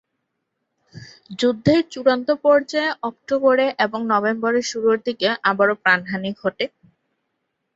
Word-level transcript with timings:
যুদ্ধের 1.39 1.81
চূড়ান্ত 1.91 2.29
পর্যায়ে 2.43 2.91
অক্টোবরে 3.03 3.67
এবং 3.85 3.99
নভেম্বরের 4.13 4.65
শুরুর 4.71 4.97
দিকে 5.07 5.27
আবারো 5.49 5.73
প্রাণহানি 5.83 6.31
ঘটে। 6.41 6.65